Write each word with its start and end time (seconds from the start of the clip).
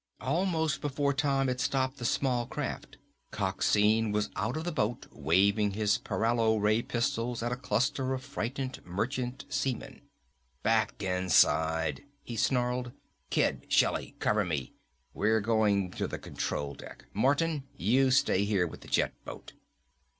Almost 0.21 0.81
before 0.81 1.13
Tom 1.13 1.47
had 1.47 1.61
stopped 1.61 1.97
the 1.97 2.05
small 2.05 2.47
craft, 2.47 2.97
Coxine 3.29 4.11
was 4.11 4.31
out 4.35 4.57
of 4.57 4.63
the 4.63 4.71
boat 4.71 5.05
waving 5.11 5.73
his 5.73 5.99
paralo 5.99 6.57
ray 6.59 6.81
pistols 6.81 7.43
at 7.43 7.51
a 7.51 7.55
cluster 7.55 8.11
of 8.15 8.23
frightened 8.23 8.83
merchant 8.83 9.45
spacemen. 9.47 10.01
"Back 10.63 11.03
inside!" 11.03 12.01
he 12.23 12.35
snarled. 12.35 12.93
"Kid! 13.29 13.67
Shelly! 13.69 14.15
Cover 14.17 14.43
me! 14.43 14.73
We're 15.13 15.39
going 15.39 15.91
to 15.91 16.07
the 16.07 16.17
control 16.17 16.73
deck. 16.73 17.05
Martin, 17.13 17.65
you 17.77 18.09
stay 18.09 18.43
here 18.43 18.65
with 18.65 18.81
the 18.81 18.87
jet 18.87 19.13
boat." 19.23 19.53